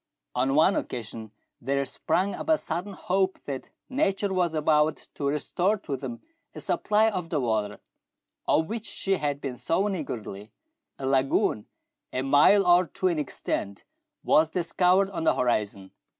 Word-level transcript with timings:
On 0.33 0.55
one 0.55 0.75
occasion 0.75 1.29
there 1.61 1.85
sprang 1.85 2.33
up 2.33 2.49
a 2.49 2.57
sudden 2.57 2.93
hope 2.93 3.37
that 3.45 3.69
nature 3.87 4.33
was 4.33 4.55
about 4.55 4.95
to 5.13 5.25
restore 5.27 5.77
to 5.77 5.95
them 5.95 6.21
a 6.55 6.59
supply 6.59 7.07
of 7.11 7.29
the 7.29 7.39
water 7.39 7.79
of 8.47 8.65
which 8.65 8.87
she 8.87 9.17
had 9.17 9.39
been 9.39 9.55
so 9.55 9.85
niggardly. 9.87 10.51
A 10.97 11.03
THREE 11.03 11.19
ENGLISHMEN 11.19 11.19
AND 11.19 11.29
THREE 11.29 11.39
RUSSIANS. 11.39 12.31
171 12.31 12.31
lagoon, 12.31 12.31
a 12.31 12.31
mile 12.31 12.65
or 12.65 12.87
two 12.87 13.07
in 13.09 13.19
extent, 13.19 13.83
was 14.23 14.49
discovered 14.49 15.11
on 15.11 15.23
the 15.23 15.35
horizon. 15.35 15.91